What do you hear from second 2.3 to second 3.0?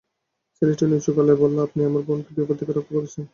বিপদ থেকে রক্ষা